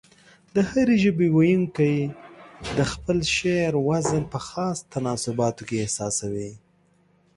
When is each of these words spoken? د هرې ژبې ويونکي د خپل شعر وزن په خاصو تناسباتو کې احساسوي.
د 0.55 0.57
هرې 0.69 0.95
ژبې 1.03 1.27
ويونکي 1.37 1.93
د 2.77 2.79
خپل 2.91 3.17
شعر 3.35 3.73
وزن 3.89 4.23
په 4.33 4.39
خاصو 4.47 4.83
تناسباتو 4.93 5.61
کې 5.67 5.81
احساسوي. 5.83 6.51